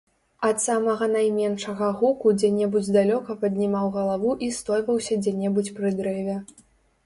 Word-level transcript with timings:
Ад 0.47 0.61
самага 0.67 1.07
найменшага 1.15 1.89
гуку 1.99 2.33
дзе-небудзь 2.39 2.91
далёка 2.97 3.37
паднімаў 3.45 3.93
галаву 4.01 4.31
і 4.47 4.53
стойваўся 4.59 5.23
дзе-небудзь 5.23 5.75
пры 5.81 5.97
дрэве. 6.01 6.39